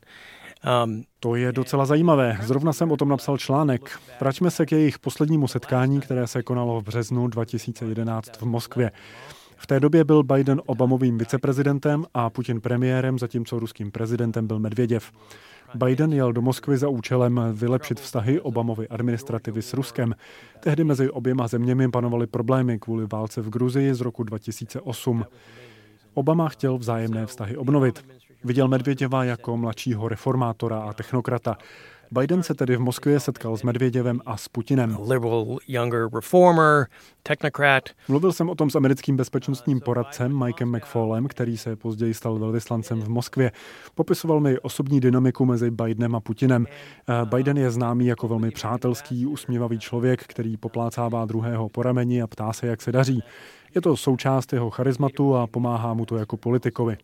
Um, 0.66 1.04
to 1.20 1.36
je 1.36 1.52
docela 1.52 1.86
zajímavé. 1.86 2.38
Zrovna 2.42 2.74
jsem 2.74 2.92
o 2.92 2.98
tom 2.98 3.10
napsal 3.10 3.38
článek. 3.38 4.00
Vraťme 4.20 4.52
se 4.52 4.66
k 4.66 4.72
jejich 4.72 5.00
poslednímu 5.00 5.48
setkání, 5.48 6.02
které 6.02 6.28
se 6.28 6.44
konalo 6.44 6.82
v 6.82 6.84
březnu 6.84 7.28
2011 7.28 8.42
v 8.42 8.44
Moskvě. 8.44 8.92
V 9.58 9.68
té 9.68 9.80
době 9.80 10.04
byl 10.04 10.24
Biden 10.24 10.62
Obamovým 10.66 11.18
viceprezidentem 11.18 12.06
a 12.14 12.30
Putin 12.30 12.62
premiérem, 12.62 13.20
zatímco 13.20 13.60
ruským 13.60 13.92
prezidentem 13.92 14.48
byl 14.48 14.60
Medvěděv. 14.60 15.12
Biden 15.78 16.14
jel 16.14 16.34
do 16.34 16.42
Moskvy 16.42 16.78
za 16.78 16.90
účelem 16.90 17.42
vylepšit 17.54 18.00
vztahy 18.00 18.42
Obamovy 18.42 18.88
administrativy 18.88 19.62
s 19.62 19.74
Ruskem. 19.74 20.16
Tehdy 20.60 20.84
mezi 20.84 21.10
oběma 21.10 21.48
zeměmi 21.48 21.92
panovaly 21.92 22.28
problémy 22.28 22.80
kvůli 22.80 23.06
válce 23.12 23.42
v 23.42 23.50
Gruzii 23.50 23.94
z 23.94 24.02
roku 24.02 24.24
2008. 24.24 25.26
Obama 26.14 26.50
chtěl 26.50 26.78
vzájemné 26.78 27.26
vztahy 27.26 27.58
obnovit. 27.58 28.06
Viděl 28.44 28.68
Medvěděva 28.68 29.24
jako 29.24 29.58
mladšího 29.58 30.08
reformátora 30.08 30.80
a 30.80 30.94
technokrata. 30.94 31.58
Biden 32.12 32.44
se 32.44 32.54
tedy 32.54 32.76
v 32.76 32.80
Moskvě 32.80 33.20
setkal 33.20 33.58
s 33.58 33.64
Medvěděvem 33.64 34.22
a 34.26 34.38
s 34.38 34.48
Putinem. 34.48 34.98
Mluvil 38.08 38.34
jsem 38.34 38.50
o 38.50 38.56
tom 38.56 38.70
s 38.70 38.76
americkým 38.76 39.18
bezpečnostním 39.18 39.80
poradcem 39.80 40.46
Mikem 40.46 40.76
McFallem, 40.76 41.28
který 41.28 41.58
se 41.58 41.76
později 41.76 42.14
stal 42.14 42.40
velvyslancem 42.40 43.02
v 43.02 43.10
Moskvě. 43.10 43.52
Popisoval 43.96 44.40
mi 44.40 44.60
osobní 44.60 45.00
dynamiku 45.00 45.46
mezi 45.46 45.72
Bidenem 45.72 46.16
a 46.16 46.20
Putinem. 46.20 46.66
Eh, 46.70 47.26
Biden 47.26 47.58
je 47.58 47.72
známý 47.72 48.06
jako 48.06 48.28
velmi 48.28 48.52
přátelský, 48.52 49.26
usměvavý 49.26 49.80
člověk, 49.80 50.24
který 50.24 50.58
poplácává 50.58 51.26
druhého 51.26 51.70
po 51.70 51.84
rameni 51.84 52.22
a 52.22 52.28
ptá 52.28 52.54
se, 52.54 52.68
jak 52.68 52.82
se 52.82 52.92
daří. 52.92 53.24
Je 53.76 53.82
to 53.82 53.98
součást 53.98 54.54
jeho 54.54 54.70
charizmatu 54.70 55.36
a 55.36 55.48
pomáhá 55.48 55.94
mu 55.94 56.06
to 56.06 56.18
jako 56.18 56.38
politikovi. 56.38 56.98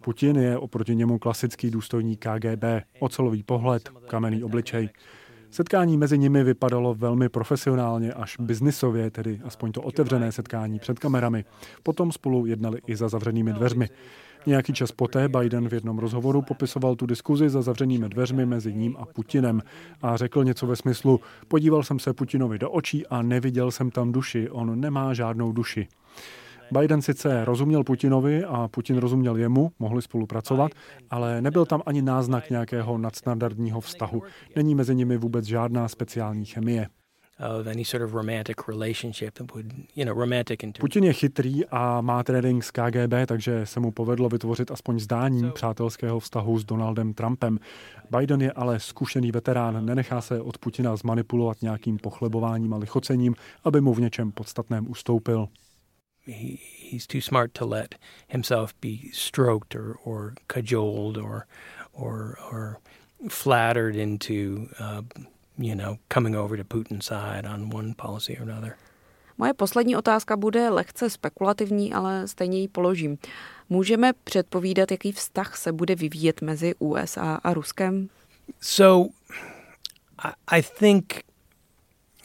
Putin 0.00 0.36
je 0.36 0.58
oproti 0.58 0.96
němu 0.96 1.18
klasický 1.18 1.70
důstojník 1.70 2.26
KGB, 2.26 2.64
ocelový 3.00 3.42
pohled, 3.42 3.88
kamenný 4.06 4.44
obličej. 4.44 4.88
Setkání 5.50 5.98
mezi 5.98 6.18
nimi 6.18 6.44
vypadalo 6.44 6.94
velmi 6.94 7.28
profesionálně 7.28 8.12
až 8.12 8.36
biznisově, 8.40 9.10
tedy 9.10 9.40
aspoň 9.44 9.72
to 9.72 9.82
otevřené 9.82 10.32
setkání 10.32 10.78
před 10.78 10.98
kamerami. 10.98 11.44
Potom 11.82 12.12
spolu 12.12 12.46
jednali 12.46 12.80
i 12.86 12.96
za 12.96 13.08
zavřenými 13.08 13.52
dveřmi. 13.52 13.88
Nějaký 14.46 14.72
čas 14.72 14.92
poté 14.92 15.28
Biden 15.28 15.68
v 15.68 15.74
jednom 15.74 15.98
rozhovoru 15.98 16.42
popisoval 16.42 16.96
tu 16.96 17.06
diskuzi 17.06 17.48
za 17.48 17.62
zavřenými 17.62 18.08
dveřmi 18.08 18.46
mezi 18.46 18.74
ním 18.74 18.96
a 18.98 19.06
Putinem 19.06 19.62
a 20.02 20.16
řekl 20.16 20.44
něco 20.44 20.66
ve 20.66 20.76
smyslu 20.76 21.20
podíval 21.48 21.82
jsem 21.82 21.98
se 21.98 22.12
Putinovi 22.12 22.58
do 22.58 22.70
očí 22.70 23.06
a 23.06 23.22
neviděl 23.22 23.70
jsem 23.70 23.90
tam 23.90 24.12
duši, 24.12 24.50
on 24.50 24.80
nemá 24.80 25.14
žádnou 25.14 25.52
duši. 25.52 25.88
Biden 26.72 27.02
sice 27.02 27.44
rozuměl 27.44 27.84
Putinovi 27.84 28.44
a 28.44 28.68
Putin 28.68 28.96
rozuměl 28.96 29.36
jemu, 29.36 29.70
mohli 29.78 30.02
spolupracovat, 30.02 30.72
ale 31.10 31.42
nebyl 31.42 31.66
tam 31.66 31.82
ani 31.86 32.02
náznak 32.02 32.50
nějakého 32.50 32.98
nadstandardního 32.98 33.80
vztahu. 33.80 34.22
Není 34.56 34.74
mezi 34.74 34.94
nimi 34.94 35.16
vůbec 35.16 35.44
žádná 35.44 35.88
speciální 35.88 36.44
chemie. 36.44 36.88
Putin 40.80 41.04
je 41.04 41.12
chytrý 41.12 41.66
a 41.66 42.00
má 42.00 42.22
trénink 42.22 42.64
z 42.64 42.70
KGB, 42.70 43.12
takže 43.26 43.66
se 43.66 43.80
mu 43.80 43.90
povedlo 43.90 44.28
vytvořit 44.28 44.70
aspoň 44.70 44.98
zdání 44.98 45.50
přátelského 45.50 46.20
vztahu 46.20 46.58
s 46.58 46.64
Donaldem 46.64 47.14
Trumpem. 47.14 47.58
Biden 48.18 48.42
je 48.42 48.52
ale 48.52 48.80
zkušený 48.80 49.32
veterán, 49.32 49.86
nenechá 49.86 50.20
se 50.20 50.40
od 50.40 50.58
Putina 50.58 50.96
zmanipulovat 50.96 51.62
nějakým 51.62 51.98
pochlebováním 51.98 52.74
a 52.74 52.76
lichocením, 52.76 53.34
aby 53.64 53.80
mu 53.80 53.94
v 53.94 54.00
něčem 54.00 54.32
podstatném 54.32 54.90
ustoupil 54.90 55.48
he, 56.26 56.60
he's 56.62 57.06
too 57.06 57.20
smart 57.20 57.54
to 57.54 57.64
let 57.64 57.94
himself 58.28 58.78
be 58.80 59.10
stroked 59.12 59.74
or, 59.74 59.98
or 60.04 60.34
cajoled 60.48 61.18
or, 61.18 61.46
or, 61.92 62.38
or 62.50 62.78
flattered 63.28 63.96
into, 63.96 64.68
uh, 64.78 65.02
you 65.58 65.74
know, 65.74 65.98
coming 66.08 66.34
over 66.34 66.56
to 66.56 66.64
Putin's 66.64 67.06
side 67.06 67.46
on 67.46 67.70
one 67.70 67.94
policy 67.94 68.36
or 68.38 68.42
another. 68.42 68.76
Moje 69.38 69.54
poslední 69.54 69.96
otázka 69.96 70.36
bude 70.36 70.68
lehce 70.68 71.10
spekulativní, 71.10 71.94
ale 71.94 72.28
stejně 72.28 72.60
ji 72.60 72.68
položím. 72.68 73.18
Můžeme 73.68 74.12
předpovídat, 74.24 74.90
jaký 74.90 75.12
vztah 75.12 75.56
se 75.56 75.72
bude 75.72 75.94
vyvíjet 75.94 76.42
mezi 76.42 76.74
USA 76.78 77.34
a 77.34 77.54
Ruskem? 77.54 78.08
So, 78.60 79.12
I, 80.18 80.58
I 80.58 80.62
think 80.62 81.24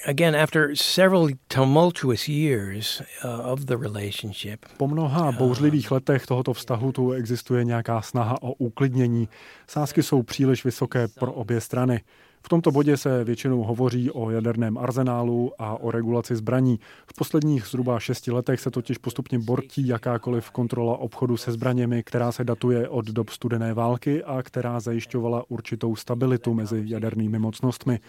again, 0.06 0.36
after 0.36 0.76
several 0.76 1.28
tumultuous 1.48 2.28
years 2.28 3.02
uh, 3.24 3.52
of 3.52 3.60
the 3.60 3.78
relationship. 3.78 4.66
Po 4.78 4.88
mnoha 4.88 5.32
bouřlivých 5.32 5.92
letech 5.92 6.26
tohoto 6.26 6.54
vztahu 6.54 6.92
tu 6.92 7.12
existuje 7.12 7.64
nějaká 7.64 8.02
snaha 8.02 8.42
o 8.42 8.54
uklidnění. 8.54 9.30
Sázky 9.68 10.04
jsou 10.04 10.24
příliš 10.24 10.66
vysoké 10.66 11.08
pro 11.08 11.34
obě 11.34 11.62
strany. 11.62 12.02
V 12.46 12.50
tomto 12.50 12.72
bodě 12.72 12.98
se 12.98 13.24
většinou 13.24 13.64
hovoří 13.64 14.12
o 14.12 14.30
jaderném 14.30 14.78
arzenálu 14.78 15.52
a 15.60 15.76
o 15.76 15.92
regulaci 15.92 16.36
zbraní. 16.36 16.80
V 17.08 17.14
posledních 17.18 17.66
zhruba 17.66 18.00
šesti 18.00 18.32
letech 18.32 18.60
se 18.60 18.72
totiž 18.72 18.98
postupně 18.98 19.40
bortí 19.40 19.88
jakákoliv 19.88 20.52
kontrola 20.52 20.98
obchodu 20.98 21.38
se 21.38 21.52
zbraněmi, 21.52 22.04
která 22.04 22.32
se 22.32 22.44
datuje 22.44 22.90
od 22.90 23.06
dob 23.06 23.30
studené 23.30 23.74
války 23.74 24.24
a 24.24 24.44
která 24.44 24.80
zajišťovala 24.80 25.44
určitou 25.48 25.96
stabilitu 25.96 26.54
mezi 26.54 26.84
jadernými 26.86 27.40
mocnostmi. 27.40 28.00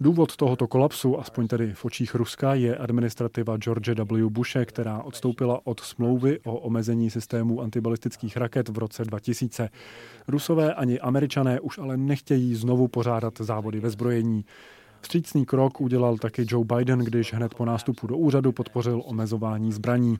Důvod 0.00 0.36
tohoto 0.36 0.66
kolapsu, 0.66 1.18
aspoň 1.20 1.48
tedy 1.48 1.72
v 1.74 1.84
očích 1.84 2.14
Ruska, 2.14 2.54
je 2.54 2.76
administrativa 2.76 3.56
George 3.56 3.88
W. 3.88 4.30
Bushe, 4.30 4.64
která 4.64 5.02
odstoupila 5.02 5.60
od 5.64 5.80
smlouvy 5.80 6.40
o 6.44 6.58
omezení 6.58 7.10
systému 7.10 7.60
antibalistických 7.60 8.36
raket 8.36 8.68
v 8.68 8.78
roce 8.78 9.04
2000. 9.04 9.68
Rusové 10.28 10.74
ani 10.74 11.00
američané 11.00 11.60
už 11.60 11.78
ale 11.78 11.96
nechtějí 11.96 12.54
znovu 12.54 12.88
pořádat 12.88 13.34
závody 13.40 13.80
ve 13.80 13.90
zbrojení. 13.90 14.44
Vstřícný 15.00 15.46
krok 15.46 15.80
udělal 15.80 16.18
taky 16.18 16.46
Joe 16.48 16.64
Biden, 16.76 16.98
když 16.98 17.34
hned 17.34 17.54
po 17.54 17.64
nástupu 17.64 18.06
do 18.06 18.16
úřadu 18.16 18.52
podpořil 18.52 19.02
omezování 19.04 19.72
zbraní. 19.72 20.18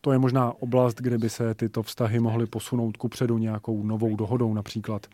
To 0.00 0.12
je 0.12 0.18
možná 0.18 0.52
oblast, 0.60 1.00
kde 1.00 1.18
by 1.18 1.30
se 1.30 1.54
tyto 1.54 1.82
vztahy 1.82 2.20
mohly 2.20 2.46
posunout 2.46 2.96
kupředu 2.96 3.38
nějakou 3.38 3.82
novou 3.82 4.16
dohodou 4.16 4.54
například. 4.54 5.06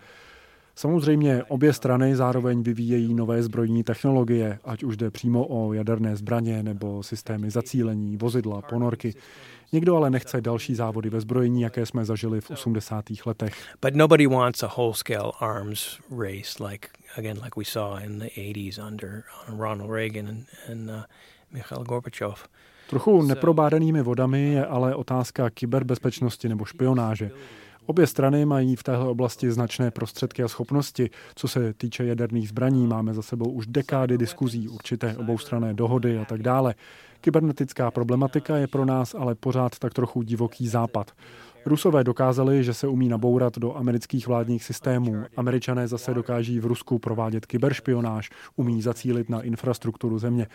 Samozřejmě 0.79 1.45
obě 1.45 1.73
strany 1.73 2.17
zároveň 2.17 2.63
vyvíjejí 2.63 3.15
nové 3.15 3.43
zbrojní 3.43 3.85
technologie, 3.85 4.59
ať 4.65 4.83
už 4.83 4.97
jde 4.97 5.11
přímo 5.11 5.47
o 5.49 5.73
jaderné 5.73 6.17
zbraně 6.17 6.63
nebo 6.63 7.03
systémy 7.03 7.51
zacílení, 7.51 8.17
vozidla, 8.17 8.63
ponorky. 8.63 9.15
Nikdo 9.73 9.97
ale 9.97 10.11
nechce 10.11 10.41
další 10.41 10.75
závody 10.75 11.11
ve 11.11 11.21
zbrojení, 11.21 11.63
jaké 11.63 11.87
jsme 11.87 12.05
zažili 12.05 12.41
v 12.41 12.51
80. 12.51 13.05
letech. 13.27 13.55
But 13.83 13.95
nobody 13.95 14.27
wants 14.27 14.63
a 14.63 14.71
whole-scale 14.77 15.33
arms 15.41 15.99
race 16.11 16.65
like 16.65 16.89
again 17.19 17.37
like 17.37 17.57
we 17.57 17.65
saw 17.65 18.05
in 18.05 18.19
the 18.19 18.27
80s 18.27 18.87
under 18.87 19.23
Ronald 19.59 19.91
Reagan 19.91 20.29
and, 20.29 20.45
and 20.71 20.91
uh, 20.91 21.03
Mikhail 21.53 21.85
Gorbachev. 21.85 22.49
Trochu 22.91 23.23
neprobádanými 23.23 24.03
vodami 24.03 24.53
je 24.53 24.67
ale 24.67 24.95
otázka 24.95 25.51
kyberbezpečnosti 25.51 26.49
nebo 26.49 26.65
špionáže. 26.65 27.31
Obě 27.87 28.07
strany 28.07 28.45
mají 28.45 28.77
v 28.77 28.83
téhle 28.83 29.09
oblasti 29.09 29.53
značné 29.53 29.91
prostředky 29.91 30.43
a 30.43 30.49
schopnosti. 30.49 31.11
Co 31.35 31.49
se 31.49 31.75
týče 31.75 32.05
jaderných 32.05 32.49
zbraní, 32.49 32.87
máme 32.87 33.15
za 33.15 33.23
sebou 33.23 33.51
už 33.51 33.67
dekády 33.67 34.19
diskuzí, 34.19 34.69
určité 34.69 35.17
oboustranné 35.17 35.75
dohody 35.75 36.19
a 36.19 36.25
tak 36.25 36.43
dále. 36.43 36.75
Kybernetická 37.21 37.91
problematika 37.91 38.57
je 38.57 38.67
pro 38.67 38.85
nás 38.85 39.15
ale 39.15 39.35
pořád 39.35 39.79
tak 39.79 39.95
trochu 39.95 40.23
divoký 40.23 40.69
západ. 40.69 41.13
Rusové 41.67 42.05
dokázali, 42.05 42.65
že 42.65 42.75
se 42.75 42.89
umí 42.89 43.09
nabourat 43.09 43.59
do 43.59 43.77
amerických 43.77 44.27
vládních 44.27 44.65
systémů. 44.65 45.25
Američané 45.37 45.89
zase 45.89 46.15
dokáží 46.15 46.61
v 46.61 46.67
Rusku 46.67 46.99
provádět 46.99 47.47
kyberšpionáž, 47.47 48.31
umí 48.57 48.83
zacílit 48.83 49.29
na 49.29 49.43
infrastrukturu 49.43 50.19
země. 50.19 50.47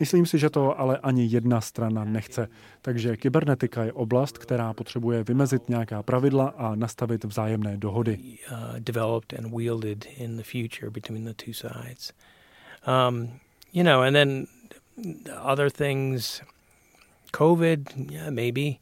Myslím 0.00 0.26
si, 0.26 0.38
že 0.38 0.50
to 0.50 0.80
ale 0.80 0.98
ani 0.98 1.26
jedna 1.26 1.60
strana 1.60 2.04
nechce. 2.04 2.48
Takže 2.82 3.16
kybernetika 3.16 3.84
je 3.84 3.92
oblast, 3.92 4.38
která 4.38 4.72
potřebuje 4.72 5.24
vymezit 5.24 5.68
nějaká 5.68 6.02
pravidla 6.02 6.54
a 6.56 6.74
nastavit 6.74 7.24
vzájemné 7.24 7.76
dohody. 7.76 8.18
Um, 12.86 13.30
know, 13.84 14.00
and 14.00 14.12
then 14.12 14.46
other 15.42 15.70
things, 15.70 16.42
COVID, 17.36 17.80
yeah, 18.10 18.30
maybe. 18.30 18.78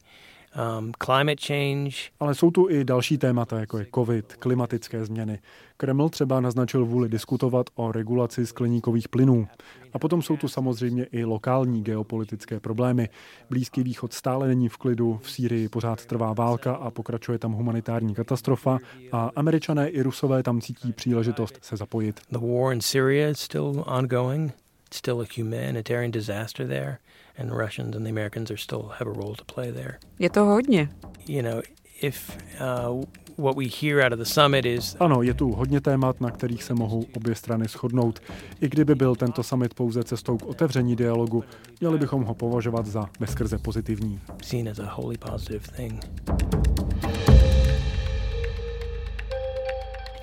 Um, 0.79 0.91
climate 1.03 1.41
change. 1.47 1.95
Ale 2.19 2.35
jsou 2.35 2.51
tu 2.51 2.69
i 2.69 2.83
další 2.83 3.17
témata, 3.17 3.59
jako 3.59 3.77
je 3.77 3.85
COVID, 3.95 4.35
klimatické 4.35 5.05
změny. 5.05 5.39
Kreml 5.77 6.09
třeba 6.09 6.41
naznačil 6.41 6.85
vůli 6.85 7.09
diskutovat 7.09 7.69
o 7.75 7.91
regulaci 7.91 8.45
skleníkových 8.45 9.09
plynů. 9.09 9.47
A 9.93 9.99
potom 9.99 10.21
jsou 10.21 10.37
tu 10.37 10.47
samozřejmě 10.47 11.03
i 11.03 11.23
lokální 11.23 11.83
geopolitické 11.83 12.59
problémy. 12.59 13.09
Blízký 13.49 13.83
východ 13.83 14.13
stále 14.13 14.47
není 14.47 14.69
v 14.69 14.77
klidu, 14.77 15.19
v 15.21 15.31
Sýrii 15.31 15.69
pořád 15.69 16.05
trvá 16.05 16.33
válka 16.33 16.73
a 16.73 16.91
pokračuje 16.91 17.39
tam 17.39 17.51
humanitární 17.51 18.15
katastrofa 18.15 18.77
a 19.11 19.31
američané 19.35 19.89
i 19.89 20.01
rusové 20.01 20.43
tam 20.43 20.61
cítí 20.61 20.93
příležitost 20.93 21.59
se 21.61 21.77
zapojit. 21.77 22.21
The 22.31 22.37
war 22.37 22.73
in 22.73 22.81
Syria 22.81 23.29
is 23.29 23.39
still 23.39 23.83
ongoing. 23.87 24.60
It's 24.91 24.97
still 24.97 25.21
a 25.21 25.25
humanitarian 25.25 26.11
disaster 26.11 26.67
there 26.67 26.99
and 27.37 27.49
the 27.49 27.55
Russians 27.55 27.95
and 27.95 28.05
the 28.05 28.09
Americans 28.09 28.51
are 28.51 28.57
still 28.57 28.89
have 28.99 29.07
a 29.07 29.11
role 29.11 29.35
to 29.35 29.45
play 29.45 29.71
there. 29.71 29.99
Je 30.19 30.29
to 30.29 30.45
hodně. 30.45 30.89
You 31.27 31.41
know, 31.41 31.61
if 32.01 32.37
uh, 32.59 33.05
what 33.37 33.55
we 33.55 33.67
hear 33.67 34.01
out 34.05 34.13
of 34.13 34.19
the 34.19 34.25
summit 34.25 34.65
is 34.65 34.95
Ano, 34.99 35.21
je 35.21 35.33
tu 35.33 35.51
hodně 35.51 35.81
témat, 35.81 36.21
na 36.21 36.31
kterých 36.31 36.63
se 36.63 36.73
mohou 36.73 37.05
obě 37.15 37.35
strany 37.35 37.65
shodnout. 37.67 38.19
I 38.61 38.69
kdyby 38.69 38.95
byl 38.95 39.15
tento 39.15 39.43
summit 39.43 39.73
pouze 39.73 40.03
cestou 40.03 40.37
k 40.37 40.45
otevření 40.45 40.95
dialogu, 40.95 41.43
měli 41.79 41.97
bychom 41.97 42.23
ho 42.23 42.33
považovat 42.35 42.85
za 42.85 43.05
bezkrze 43.19 43.57
pozitivní. 43.57 44.19
Seen 44.43 44.69
as 44.69 44.79
a 44.79 44.95
wholly 44.95 45.17
positive 45.17 45.67
thing. 45.77 46.01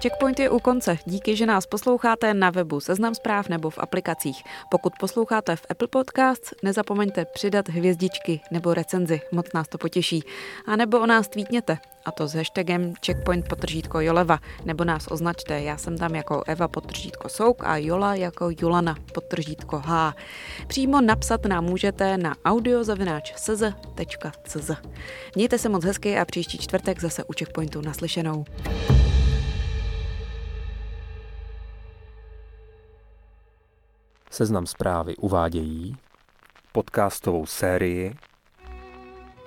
Checkpoint 0.03 0.41
je 0.41 0.51
u 0.51 0.59
konce. 0.59 0.99
Díky, 1.05 1.37
že 1.37 1.47
nás 1.47 1.67
posloucháte 1.67 2.35
na 2.35 2.51
webu 2.51 2.81
Seznam 2.81 3.15
zpráv 3.15 3.49
nebo 3.49 3.71
v 3.71 3.79
aplikacích. 3.79 4.45
Pokud 4.71 4.93
posloucháte 5.01 5.57
v 5.57 5.67
Apple 5.71 5.89
Podcasts, 5.89 6.55
nezapomeňte 6.63 7.25
přidat 7.25 7.69
hvězdičky 7.69 8.41
nebo 8.51 8.75
recenzi, 8.75 9.21
moc 9.33 9.47
nás 9.55 9.69
to 9.69 9.79
potěší. 9.79 10.23
A 10.67 10.77
nebo 10.77 11.01
o 11.01 11.07
nás 11.07 11.29
tweetněte, 11.29 11.79
a 12.05 12.11
to 12.11 12.29
s 12.29 12.35
hashtagem 12.35 12.95
checkpoint 13.07 13.49
potržítko 13.49 14.01
Joleva, 14.01 14.39
nebo 14.65 14.85
nás 14.85 15.07
označte, 15.11 15.61
já 15.61 15.77
jsem 15.77 15.99
tam 15.99 16.15
jako 16.15 16.43
Eva 16.47 16.69
potržítko 16.69 17.29
Souk 17.29 17.65
a 17.65 17.77
Jola 17.77 18.15
jako 18.15 18.51
Julana 18.61 18.97
potržítko 19.15 19.83
H. 19.85 20.15
Přímo 20.67 21.01
napsat 21.01 21.45
nám 21.45 21.65
můžete 21.65 22.19
na 22.19 22.35
audiozavináč.cz. 22.45 24.71
Mějte 25.35 25.59
se 25.59 25.69
moc 25.69 25.85
hezky 25.85 26.19
a 26.19 26.25
příští 26.25 26.59
čtvrtek 26.59 27.01
zase 27.01 27.25
u 27.25 27.33
Checkpointu 27.39 27.81
naslyšenou. 27.81 28.45
Seznam 34.39 34.67
zprávy 34.67 35.17
uvádějí 35.17 35.97
podcastovou 36.73 37.47
sérii 37.47 38.15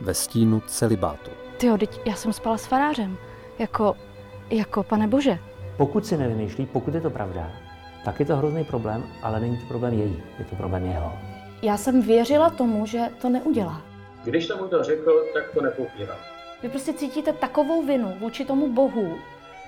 Ve 0.02 0.14
stínu 0.14 0.60
celibátu. 0.60 1.32
Tyjo, 1.58 1.78
teď 1.78 2.02
já 2.06 2.16
jsem 2.16 2.34
spala 2.34 2.58
s 2.58 2.66
farářem. 2.66 3.18
Jako, 3.60 3.96
jako 4.50 4.84
pane 4.84 5.08
bože. 5.08 5.40
Pokud 5.78 6.06
si 6.06 6.18
nevymýšlí, 6.18 6.66
pokud 6.66 6.96
je 6.96 7.02
to 7.02 7.10
pravda, 7.10 7.52
tak 8.06 8.20
je 8.20 8.26
to 8.26 8.36
hrozný 8.36 8.64
problém, 8.64 9.04
ale 9.22 9.40
není 9.40 9.58
to 9.58 9.66
problém 9.66 9.94
její, 9.94 10.24
je 10.40 10.46
to 10.46 10.56
problém 10.56 10.86
jeho. 10.86 11.14
Já 11.62 11.78
jsem 11.78 12.02
věřila 12.02 12.50
tomu, 12.50 12.86
že 12.86 13.00
to 13.22 13.30
neudělá. 13.30 13.82
Když 14.24 14.48
tomu 14.48 14.68
to 14.68 14.84
řekl, 14.84 15.26
tak 15.34 15.44
to 15.54 15.62
nepopírám. 15.62 16.18
Vy 16.64 16.70
prostě 16.70 16.94
cítíte 16.94 17.34
takovou 17.34 17.86
vinu 17.86 18.18
vůči 18.20 18.46
tomu 18.46 18.74
bohu. 18.74 19.18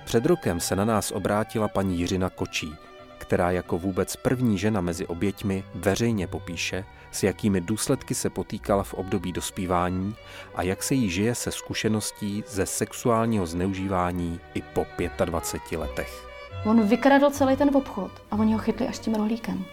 Před 0.05 0.25
rokem 0.25 0.59
se 0.59 0.75
na 0.75 0.85
nás 0.85 1.11
obrátila 1.11 1.67
paní 1.67 1.99
Jiřina 1.99 2.29
Kočí, 2.29 2.75
která 3.23 3.51
jako 3.51 3.77
vůbec 3.77 4.15
první 4.15 4.57
žena 4.57 4.81
mezi 4.81 5.07
oběťmi 5.07 5.63
veřejně 5.75 6.27
popíše, 6.27 6.85
s 7.11 7.23
jakými 7.23 7.61
důsledky 7.61 8.15
se 8.15 8.29
potýkala 8.29 8.83
v 8.83 8.93
období 8.93 9.31
dospívání 9.31 10.15
a 10.55 10.63
jak 10.63 10.83
se 10.83 10.95
jí 10.95 11.09
žije 11.09 11.35
se 11.35 11.51
zkušeností 11.51 12.43
ze 12.47 12.65
sexuálního 12.65 13.45
zneužívání 13.45 14.39
i 14.53 14.61
po 14.61 14.85
25 15.25 15.77
letech. 15.77 16.27
On 16.65 16.87
vykradl 16.87 17.29
celý 17.29 17.57
ten 17.57 17.75
obchod 17.75 18.11
a 18.31 18.35
oni 18.35 18.53
ho 18.53 18.59
chytli 18.59 18.87
až 18.87 18.99
tím 18.99 19.15
rohlíkem. 19.15 19.65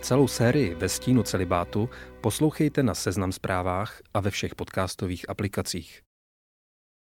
Celou 0.00 0.28
sérii 0.28 0.74
ve 0.74 0.88
stínu 0.88 1.22
celibátu 1.22 1.90
poslouchejte 2.20 2.82
na 2.82 2.94
Seznam 2.94 3.32
zprávách 3.32 4.00
a 4.14 4.20
ve 4.20 4.30
všech 4.30 4.54
podcastových 4.54 5.30
aplikacích. 5.30 6.07